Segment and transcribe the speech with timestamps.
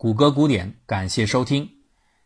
[0.00, 1.68] 谷歌古典，感谢收听。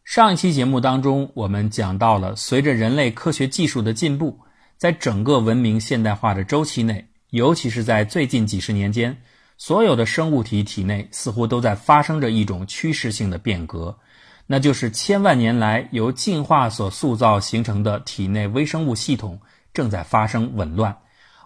[0.04, 4.38] 上一期节目当中，我们讲到了，随着人类科学技术的进步，
[4.76, 9.16] 在整个文明现代化的周期内，尤其是在最近几十年间，
[9.56, 13.98] 所有的生物体体内似乎都在发生着一种趋势性的变革，
[14.46, 19.40] 那就是千万年来由进化所塑造形成的体内微生物系统
[19.72, 20.94] 正在发生紊乱。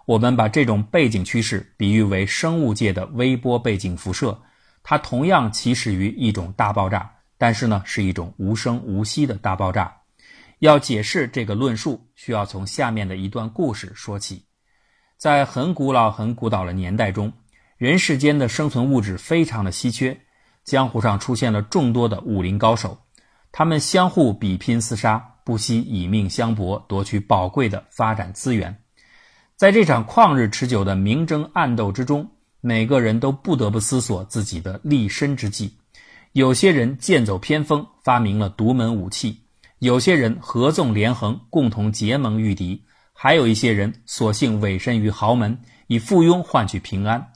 [0.06, 4.36] 我们把这种背景趋势比喻为生物界的微波背景辐射，
[4.88, 7.10] 它同样起始于一种大爆炸。
[7.36, 9.92] 但是呢，是一种无声无息的大爆炸。
[10.60, 14.44] 要解释这个论述，需要从下面的一段故事说起。
[15.18, 17.32] 在很古老、很古老的年代中，
[17.76, 20.18] 人世间的生存物质非常的稀缺，
[20.64, 22.96] 江湖上出现了众多的武林高手，
[23.50, 28.78] 他们相互比拼厮杀，不惜以命相搏，夺取宝贵的发展资源。
[29.56, 35.76] 在这场旷日持久的明争暗斗之中，每个人都不得不思索自己的立身之计。
[36.32, 39.34] 有些人剑走偏锋，发明了独门武器；
[39.78, 47.32] 有些人合纵连横，共同结盟御敌；还有一些人索性委身于豪门，以附庸换取平安。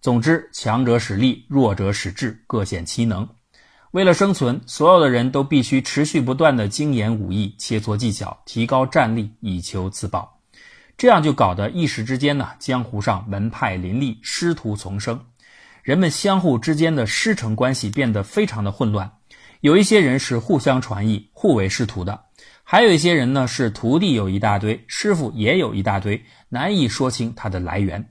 [0.00, 3.28] 总之，强者使力，弱者使智，各显其能。
[3.92, 10.33] 为了生存，所有的人都必须持续不断的精研武艺，切磋技巧，提高战力，以求自保。
[10.96, 15.20] 这样就搞得一时之间呢，江湖上门派林立，师徒丛生。
[15.82, 19.12] 人们相互之间的师承关系变得非常的混乱，
[19.60, 22.22] 有一些人是互相传艺、互为师徒的，
[22.62, 28.08] 还有一些人呢是徒弟有一大堆，师傅也有一大堆，难以说清他的来源。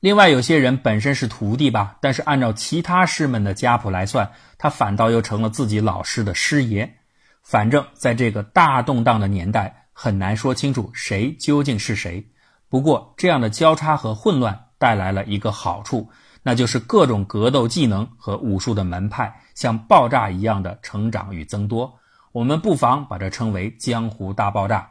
[0.00, 6.96] 另外，有些人本身是徒弟吧，但是按照其他师们的家谱来算，他反倒又成了自己老师的师爷。
[7.44, 12.26] 反正，在这个大动荡的年代，很难说清楚谁究竟是谁。
[12.68, 16.10] 不过，这样的交叉和混乱带来了一个好处。
[16.44, 22.00] 那就是各种格斗技能和武术的门派像爆炸一样的成长与增多，
[22.32, 24.90] 我们不妨把这称为江湖大爆炸。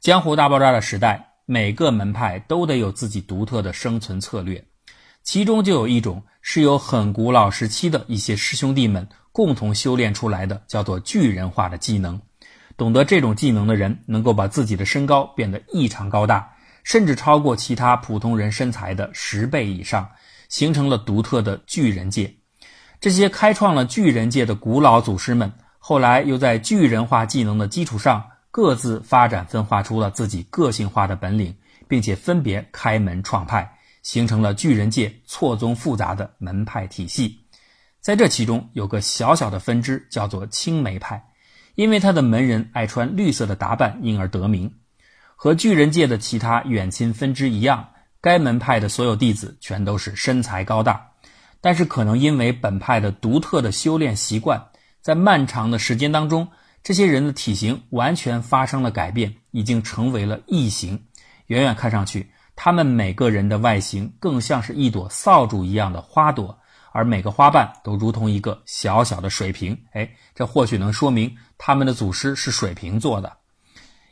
[0.00, 4.66] 江湖大爆炸的时代，每个门派都得有自己独特的生存策略，
[5.22, 12.20] 其中就有一种是由很古老时期的一些师兄弟们共同修炼出来的，叫做巨人化的技能。
[12.82, 20.10] 懂得这种技能的人，能够把自己的身高变得异常高大，甚至超过其他普通人身材的十倍以上。
[20.48, 22.34] 形成了独特的巨人界，
[23.00, 31.56] 这些开创了巨人界的古老祖师们，后来又在巨人化技能的基础上，各自发展分化出了自己个性化的本领，
[31.86, 37.38] 并且分别开门创派，形成了巨人界错综复杂的门派体系。
[38.02, 41.24] 在这其中，有个小小的分支叫做青梅派，
[41.74, 44.72] 因为他的门人爱穿绿色的打扮，因而得名。
[45.36, 47.88] 和巨人界的其他远亲分支一样。
[48.20, 51.08] 该门派的所有弟子全都是身材高大，
[51.60, 54.64] 但是可能因为本派的独特的修炼习惯，
[55.00, 56.46] 在漫长的时间当中，
[56.84, 61.02] 这些人的体型完全发生了改变，已经成为了异形。
[61.48, 66.56] 远远看上去，他们每个人的外形更像是一朵扫帚一样的花朵，
[66.92, 69.76] 而每个花瓣都如同一个小小的水瓶。
[69.94, 73.34] 哎，这或许能说明他们的祖师是水瓶座的。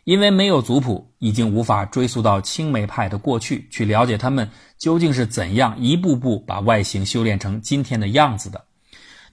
[0.04, 8.64] 因为没有族谱，已经无法追溯到青梅派的过去，去了解他们究竟是怎样一步步把外形修炼成今天的样子的。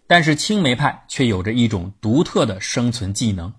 [0.07, 3.53] 但是青梅派却有着一种独特的生存技能。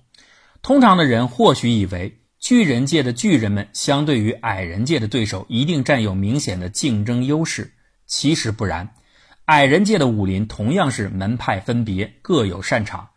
[0.61, 7.73] 通常的人或许以为巨人界的巨人们相对于矮人界的对手一定占有明显的竞争优势，
[8.07, 8.89] 其实不然。
[9.45, 13.09] 矮人界的武林同样是门派分别，各有擅长。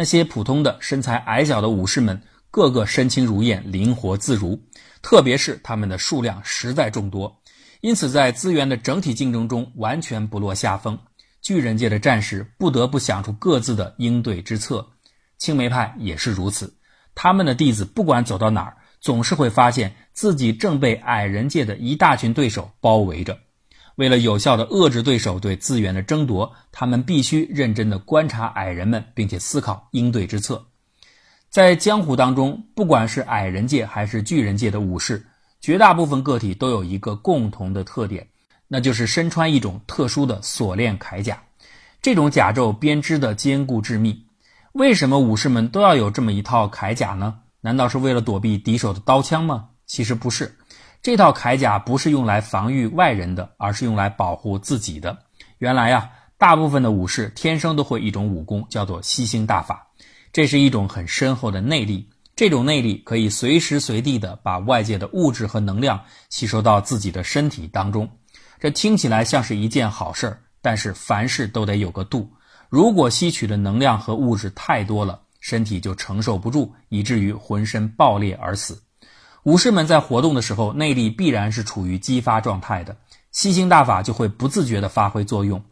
[0.00, 2.22] 那些普通的身材矮小的武士们。
[2.50, 4.58] 个个身轻如燕，灵活自如，
[5.02, 7.42] 特别是他们的数量实在众多，
[7.82, 10.98] 因此在资源的整体竞争中完全不落下风。
[11.42, 14.88] 巨人界的战士不得不想出各自的应对之策，
[15.36, 16.74] 青梅派也是如此。
[17.14, 23.38] 他们的弟子不管走到哪儿，总是会发现自己正被矮人界的一大群对手包围着。
[24.00, 30.64] 为了有效地遏制对手对资源的争夺，他们必须认真地观察矮人们，并且思考应对之策。
[31.50, 35.26] 在江湖当中，不管是矮人界还是巨人界的武士，
[35.60, 38.26] 绝大部分个体都有一个共同的特点，
[38.68, 41.42] 那就是身穿一种特殊的锁链铠甲。
[42.00, 44.24] 这种甲胄编织的坚固致密。
[44.72, 47.40] 为什么武士们都要有这么一套铠甲呢？
[47.60, 49.68] 难道是为了躲避敌手的刀枪吗？
[49.84, 50.56] 其实不是，
[51.02, 55.16] 这套铠甲不是用来防御外人的，而是用来保护自己的。
[55.56, 59.86] 原来呀，大部分的武士天生都会一种武功，叫做吸星大法。
[60.30, 62.06] 这是一种很深厚的内力，
[62.36, 65.98] 这种内力可以随时随地的把外界的物质和能量
[66.28, 68.08] 吸收到自己的身体当中。
[68.58, 72.30] 这听起来像是一件好事儿，但是凡事都得有个度。
[72.68, 78.82] 如果吸取的能量和物质太多了，身体就承受不住，以至于浑身爆裂而死。
[79.44, 82.96] 武士们在活动的时候，内力必然是处于激发状态的，
[83.32, 85.62] 吸星大法就会不自觉地发挥作用。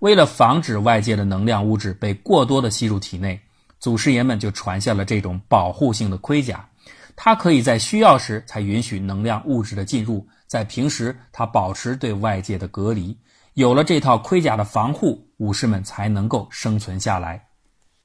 [0.00, 3.40] 为了防止外界的能量物质被过多的吸入体内，
[3.80, 6.68] 祖师爷们就传下了这种保护性的盔甲。
[7.16, 13.16] 它可以在需要时才允许能量物质的进入，在平时它保持对外界的隔离。
[13.54, 17.42] 有了这套盔甲的防护，武士们才能够生存下来。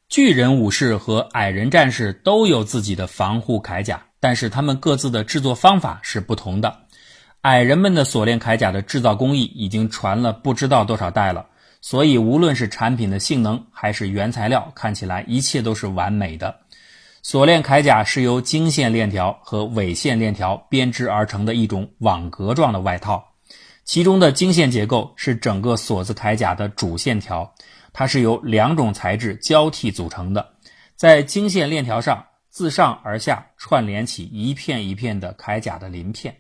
[0.08, 6.76] 巨人武士和矮人战士都有自己的防护铠甲，但是他们各自的制作方法是不同的。
[7.42, 11.46] 矮人们的锁链铠甲的制造工艺已经传了不知道多少代了，
[11.80, 16.54] 所以无论是产品的性能还是原材料，看起来一切都是完美的。
[17.22, 23.24] 锁链铠甲是由经线链条和纬线链条编织而成的一种网格状的外套，
[23.86, 27.54] 其中的经线结构是整个锁子铠甲的主线条，
[27.94, 30.46] 它是由两种材质交替组成的，
[30.96, 32.26] 在经线链条上
[32.60, 36.36] 自上而下串联起一片一片的铠甲的鳞片，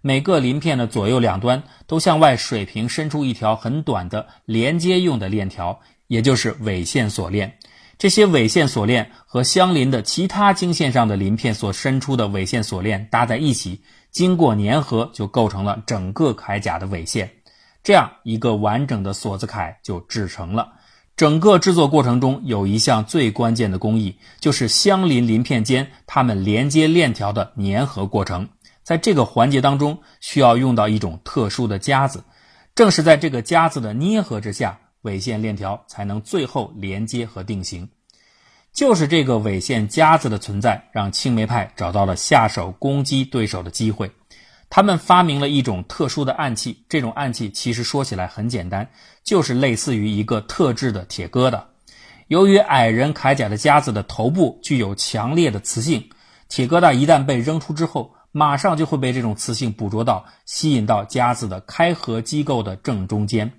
[0.00, 5.78] 每个鳞片的左右两端都向外水平伸出一条很短的连接用的链条，
[6.08, 7.56] 也就是纬线锁链。
[7.98, 13.80] 这些纬线锁链和相邻的其他经线上的鳞片所伸出的纬线锁链搭在一起，
[14.10, 17.30] 经过粘合，就构成了整个铠甲的纬线。
[17.84, 20.72] 这样一个完整的锁子铠就制成了。
[21.20, 28.48] 整个制作过程中有一项最关键的工艺，就是相邻鳞片间它们连接链条的粘合过程。
[28.82, 32.24] 在这个环节当中，需要用到一种特殊的夹子。
[32.74, 34.78] 正是在这个夹子的捏合之下。
[35.02, 37.90] 纬线链条才能最后连接和定型，
[38.72, 44.10] 就是这个纬线夹子的存在，让青梅派找到了下手攻击对手的机会。
[44.70, 48.88] 他们发明了一种特殊的暗器，这种暗器其实说起来很简单，
[49.24, 51.60] 就是类似于一个特制的铁疙瘩。
[52.28, 56.08] 由于矮人铠甲的夹子的头部具有强烈的磁性，
[56.48, 63.52] 铁疙瘩一旦被扔出之后，马上就会被这种磁性捕捉到，吸引到夹子的开合机构的正中间。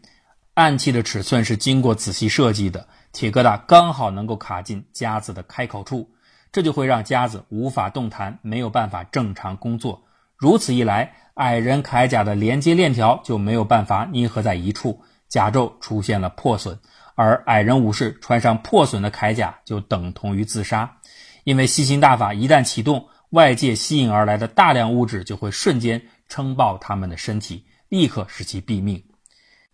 [0.53, 6.09] 暗器的尺寸是经过仔细设计的，铁疙瘩刚好能够卡进夹子的开口处，
[6.53, 10.01] 这就会让夹子无法动弹，没有办法正常工作。
[10.41, 14.99] 如此一来，矮人铠甲的连接链条就没有办法捏合在一处，
[15.29, 16.75] 甲胄出现了破损，
[17.13, 20.97] 而矮人武士穿上破损的铠甲就等同于自杀，
[21.43, 29.03] 因为吸星大法一旦启动，外界吸引而来的大量物质就会瞬间撑爆他们的身体，立刻使其毙命。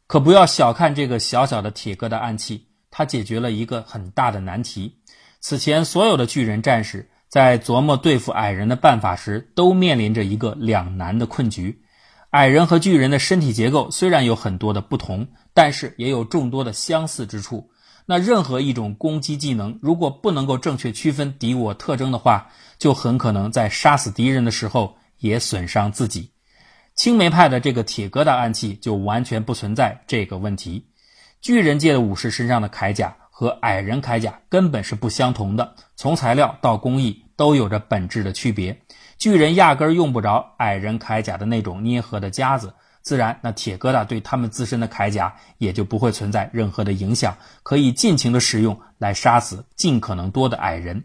[0.05, 4.99] 可不要小看这个小小的铁疙瘩暗器，它解决了一个很大的难题。
[5.39, 11.81] 此前，所有的巨人战士在琢磨对付矮人的办法时，都面临着一个两难的困局。
[12.31, 17.69] 矮人和巨人的身体结构虽然有很多的不同，但是也有众多的相似之处。
[18.05, 26.31] 那任何一种攻击技能，如果不能够正确区分敌我特征的话，就很可能在杀死敌人的时候也损伤自己。
[26.95, 30.87] 青梅派的这个铁疙瘩暗器就完全不存在这个问题。
[31.41, 38.81] 巨人界的武士身上的铠甲和矮人铠甲根本是不相同的，从材料到工艺都有着本质的区别。
[39.19, 42.73] 巨人压根儿用不着矮人铠甲的那种捏合的夹子，
[43.03, 51.03] 自然那铁疙瘩对他们自身的铠甲也就不会存在任何的影响，可以尽情的使用来杀死尽可能多的矮人。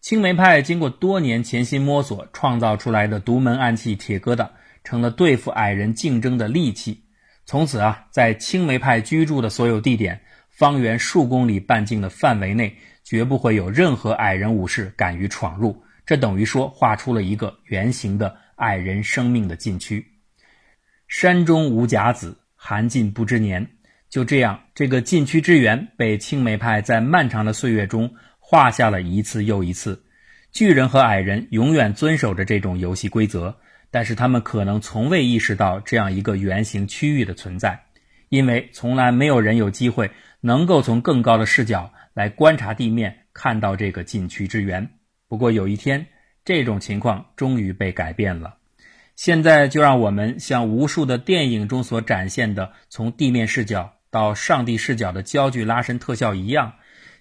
[0.00, 4.48] 青梅派经过多年潜心摸索创造出来的独门暗器铁疙瘩。
[4.84, 7.04] 成了对付矮人竞争的利器。
[7.46, 10.20] 从此啊，在青梅派居住的所有地点，
[10.52, 15.82] 方圆数公里半径的范围内，绝不会有任何矮人武士敢于闯入。
[16.06, 20.06] 这等于说，画出了一个圆形的矮人生命的禁区。
[21.08, 23.66] 山中无甲子，寒尽不知年。
[24.08, 30.04] 就这样，这个禁区之源被青梅派在漫长的岁月中画下了一次又一次。
[30.52, 33.56] 巨人和矮人永远遵守着这种游戏规则。
[33.94, 37.78] 但是他们可能从未意识到这样一个圆形区域的存在，
[38.30, 40.10] 因为从来没有人有机会
[40.42, 44.86] 能够从更高的视角来观察地面，看到这个禁区之源。
[45.26, 46.06] 不过有一天，
[46.44, 48.54] 这种情况终于被改变了。
[49.16, 56.70] 现在就让我们像无数的电影中所展现的，从地面视角到上帝视角的焦距拉伸特效一样，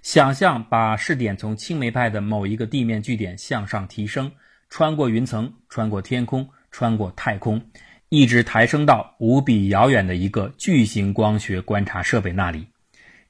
[0.01, 4.29] 想象把视点从青梅派的某一个地面据点向上提升，
[4.69, 6.45] 穿过云层，穿过天空。
[6.73, 7.61] 穿过太空，
[8.07, 12.65] 一直抬升到无比遥远的一个巨型光学观察设备那里。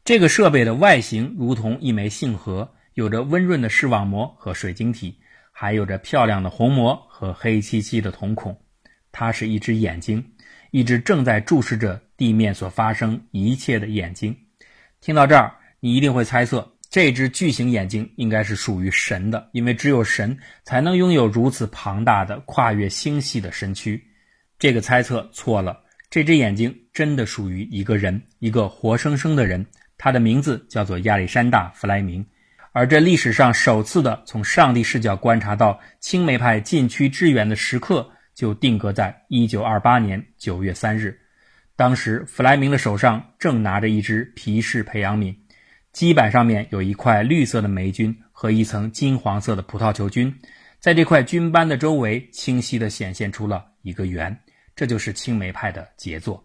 [0.04, 5.16] 这个设备的外形如同一枚杏核，有着温润的视网膜和水晶体，
[5.52, 8.60] 还有着漂亮的虹膜和黑漆漆的瞳孔。
[9.12, 10.24] 它是一只眼睛，
[10.72, 14.36] 一只正在注视着地面所发生一切的眼睛。
[15.02, 24.04] 听到这儿，你一定会猜测，这只巨型眼睛应该是属于神的，因为只有神才能拥有如此庞大的、跨越星系的身躯。
[24.58, 25.80] 这个猜测错了，
[26.10, 29.66] 这只眼睛真的属于一个人，一个活生生的人，
[30.04, 32.26] 他的名字叫做亚历山大·弗莱明。
[32.72, 41.20] 而这历史上首次的从上帝视角观察到青梅派禁区支援的时刻，就定格在1928年9月3日。
[41.76, 45.36] 当时，弗莱明的手上正拿着一只皮氏培养皿，
[45.94, 50.34] 基板上面有一块绿色的霉菌和一层金黄色的葡萄球菌，
[50.80, 54.36] 在这块菌斑的周围清晰地显现出了一个圆，
[54.76, 56.44] 这就是青梅派的杰作。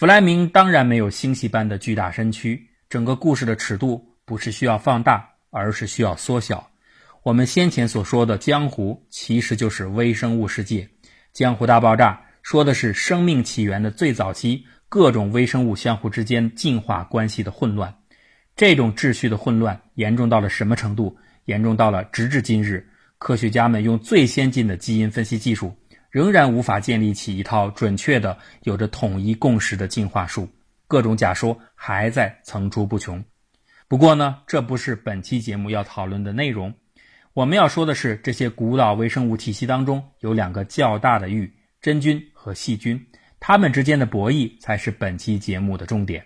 [0.00, 4.02] 弗莱明当然没有星系般的巨大身躯，整个故事的尺度。
[4.24, 6.66] 不是需要放大，而是需要缩小。
[7.22, 10.88] 我们先前所说的江湖，其实就是微生物世界。
[11.34, 17.94] 江湖大爆炸说的是生命起源的最早期，各种微生物相互之间进化关系的混乱。
[18.56, 21.14] 这种秩序的混乱严重到了什么程度？
[21.44, 22.88] 严重到了直至今日，
[23.18, 25.76] 科学家们用最先进的基因分析技术，
[26.10, 30.48] 仍然无法建立起一套准确的、有着统一共识的进化树。
[30.86, 33.24] 各种假说还在层出不穷。
[33.86, 36.74] 不过呢，这不是本期节目要讨论的内容。
[37.32, 43.00] 我们要说的是，这些古老微生物体系当中有两个较大的域——真菌和细菌，
[43.38, 46.24] 它们之间的博弈才是本期节目的重点。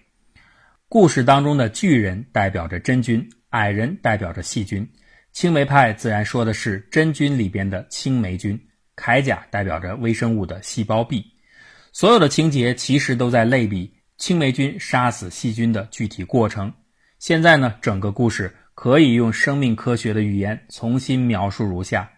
[0.88, 4.88] 故事当中的巨人代表着真菌，矮人代表着细菌。
[5.32, 8.58] 青霉派自然说的是真菌里边的青霉菌，
[8.96, 11.24] 铠甲代表着微生物的细胞壁。
[11.92, 16.72] 所有的情节其实都在类比青霉菌杀死细菌的具体过程。
[17.18, 22.10] 现在呢，整个故事可以用生命科学的语言重新描述如下：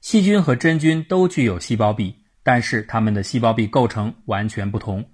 [0.00, 5.04] 细菌和真菌都具有细胞壁，但是它们的细胞壁构成完全不同。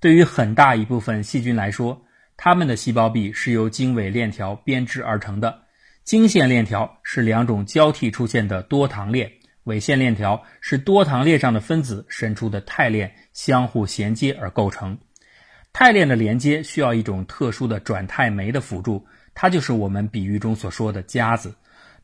[0.00, 2.00] 对于很大一部分细菌来说，
[2.36, 5.62] 它们的细胞壁是由经纬链条编织而成的。
[6.04, 9.30] 经线链条是两种交替出现的多糖链，
[9.68, 14.98] 纬线链条是多糖链上的分子伸出的肽链相互衔接而构成。
[15.74, 21.54] 肽链的连接需要一种特殊的转肽酶的辅助，它就是我们比喻中所说的夹子。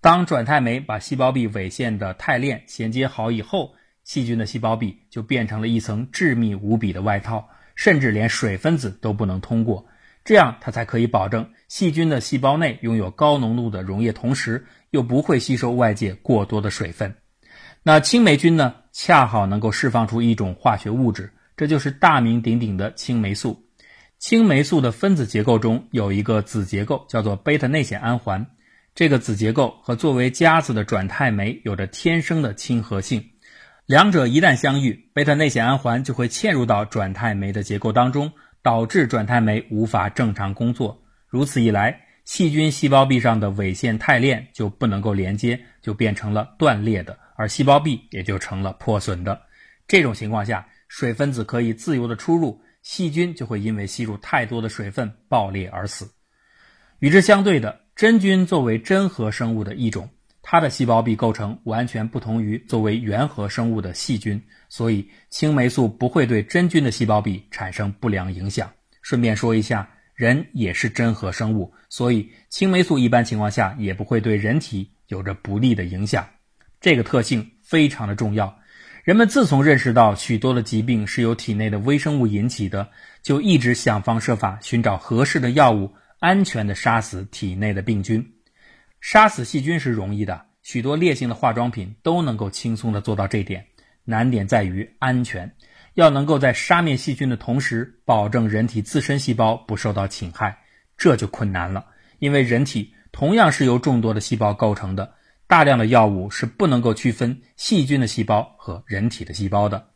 [0.03, 9.87] 当转肽酶把细胞壁纬线的肽链衔接好以后，细菌的细胞壁就变成了一层致密无比的外套，甚至连水分子都不能通过。
[10.23, 17.15] 这样它才可以保证细菌的细胞内拥有高浓度的溶液，同时又不会吸收外界过多的水分。
[17.87, 21.31] 那青霉菌呢，恰好能够释放出一种化学物质。
[21.55, 23.63] 这就是大名鼎鼎的青霉素。
[24.19, 28.47] 青霉素的分子结构中有一个子结构，叫做贝塔内酰胺环。
[28.95, 33.23] 这个子结构和作为夹子的转肽酶有着天生的亲和性，
[33.85, 41.03] 两者一旦相遇，贝塔内酰胺环就会嵌入到转肽酶的结构当中，导致转肽酶无法正常工作。
[41.29, 49.43] 如此一来，细菌细胞壁上的纬线肽链就不能够连接，就变成了断裂的，而细胞壁也就成了破损的。
[49.87, 56.11] 这种情况下，水分子可以自由的出入，细菌就会因为吸入太多的水分爆裂而死。
[57.01, 60.09] 与之相对的，真菌作为真核生物的一种，
[60.41, 68.71] 它的细胞壁构成完全不同于作为原核生物的细菌，所以青霉素不会对真菌的细胞壁产生不良影响。
[69.03, 76.27] 顺便说一下，人也是真核生物，所以青霉素一般情况下也不会对人体有着不利的影响。
[76.85, 78.59] 这个特性非常的重要。
[79.05, 82.91] 人们自从认识到许多的疾病是由体内的微生物引起的，
[83.23, 88.35] 就一直想方设法寻找合适的药物，安全的杀死体内的病菌。
[89.01, 93.65] 杀死细菌是容易的，许多烈性的化妆品都能够轻松的做到这点。
[94.05, 95.55] 难点在于安全，
[95.95, 100.59] 要能够在杀灭细菌的同时，保证人体自身细胞不受到侵害，
[100.99, 101.87] 这就困难了。
[102.19, 105.15] 因为人体同样是由众多的细胞构成的。
[105.55, 109.87] 大量的药物是不能够区分细菌的细胞和人体的细胞的。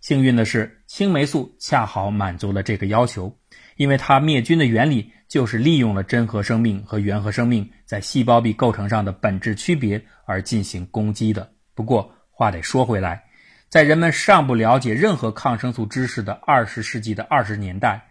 [0.00, 3.38] 幸运的是，青霉素恰好满足了这个要求，
[3.76, 11.52] 因为它灭菌的原理就是利用了真核生命和原核生命在细胞壁构成上的本质区别而进行攻击的。
[11.74, 13.22] 不过话得说回来，
[13.68, 18.02] 在人们尚不了解任何抗生素知识的二十世纪的二十年代，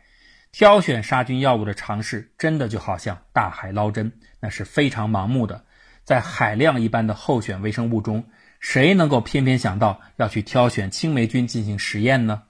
[0.52, 5.66] 挑选杀菌药物的尝试真的就好像大海捞针，那是非常盲目的。
[6.04, 8.24] 在海量一般的候选微生物中，
[8.60, 12.44] 谁能够偏偏想到要去挑选青霉菌进行实验呢？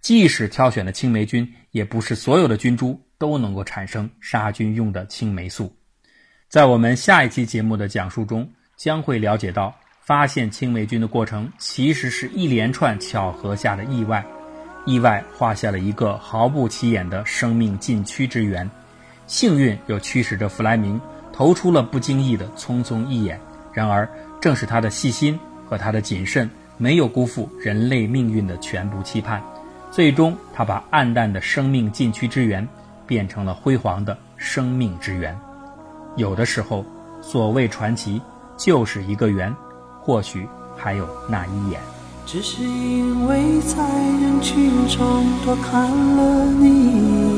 [0.00, 5.76] 即使挑选了青霉菌，也不是所有的菌株都能够产生杀菌用的青霉素。
[6.48, 14.24] 在我们下一期节目的讲述中，将会了解到发现青霉菌的过程其实是一连串巧合下的意外，
[14.86, 18.70] 意外画下了一个毫不起眼的生命禁区之源。
[19.26, 20.98] 幸运又驱使着弗莱明
[21.38, 23.40] 投出了不经意的匆匆一眼。
[23.72, 24.08] 然而，
[24.40, 29.40] 正是他的细心和他的谨慎，没有辜负人类命运的全部期盼。
[29.92, 32.66] 最终，他把暗淡的生命禁区之源
[33.06, 35.38] 变成了辉煌的生命之源。
[36.16, 36.84] 有的时候，
[37.22, 38.20] 所谓传奇，
[38.56, 39.54] 就是一个圆，
[40.00, 40.44] 或许
[40.76, 41.80] 还有那一眼。
[42.26, 43.76] 只是因为在
[44.20, 47.37] 人群中多看了你一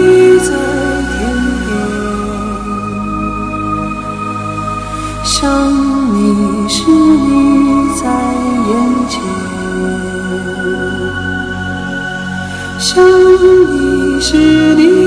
[12.79, 13.03] 想
[13.69, 14.37] 你时，
[14.75, 15.00] 你。